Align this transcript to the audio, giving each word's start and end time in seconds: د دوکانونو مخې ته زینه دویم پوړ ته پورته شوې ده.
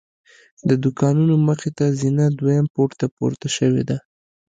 د 0.67 0.69
دوکانونو 0.83 1.35
مخې 1.47 1.69
ته 1.77 1.85
زینه 1.99 2.25
دویم 2.39 2.65
پوړ 2.73 2.89
ته 2.99 3.05
پورته 3.15 3.47
شوې 3.57 3.83
ده. 3.89 3.97